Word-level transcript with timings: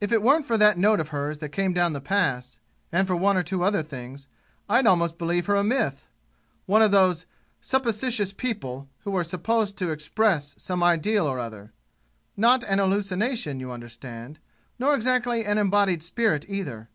"If 0.00 0.12
it 0.12 0.22
weren't 0.22 0.46
for 0.46 0.56
that 0.56 0.78
note 0.78 1.00
of 1.00 1.08
hers 1.08 1.40
that 1.40 1.48
came 1.48 1.72
down 1.72 1.92
the 1.92 2.00
Pass, 2.00 2.60
and 2.92 3.08
for 3.08 3.16
one 3.16 3.36
or 3.36 3.42
two 3.42 3.64
other 3.64 3.82
things, 3.82 4.28
I'd 4.68 4.86
almost 4.86 5.18
believe 5.18 5.46
her 5.46 5.56
a 5.56 5.64
myth 5.64 6.06
one 6.66 6.80
of 6.80 6.92
those 6.92 7.26
supposititious 7.60 8.32
people 8.32 8.88
who 9.00 9.16
are 9.16 9.24
supposed 9.24 9.76
to 9.78 9.90
express 9.90 10.54
some 10.62 10.80
ideal 10.84 11.26
or 11.26 11.40
other. 11.40 11.72
Not 12.36 12.62
an 12.68 12.78
hallucination, 12.78 13.58
you 13.58 13.72
understand 13.72 14.38
nor 14.78 14.94
exactly 14.94 15.44
an 15.44 15.58
embodied 15.58 16.04
spirit, 16.04 16.44
either. 16.48 16.88